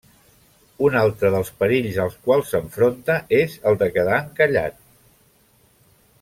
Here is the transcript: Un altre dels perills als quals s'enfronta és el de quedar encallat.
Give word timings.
Un 0.85 0.95
altre 1.01 1.29
dels 1.35 1.51
perills 1.59 1.99
als 2.05 2.15
quals 2.27 2.49
s'enfronta 2.55 3.19
és 3.41 3.59
el 3.73 3.79
de 3.83 3.91
quedar 3.99 4.17
encallat. 4.25 4.81